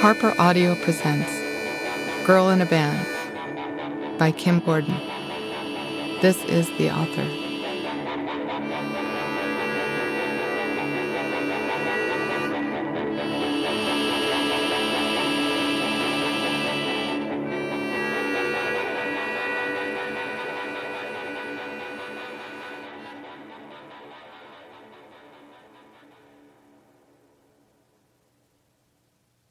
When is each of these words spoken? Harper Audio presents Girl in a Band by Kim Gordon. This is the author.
Harper 0.00 0.32
Audio 0.38 0.76
presents 0.76 1.28
Girl 2.24 2.50
in 2.50 2.60
a 2.60 2.66
Band 2.66 4.16
by 4.16 4.30
Kim 4.30 4.60
Gordon. 4.60 4.94
This 6.22 6.44
is 6.44 6.68
the 6.78 6.88
author. 6.92 7.26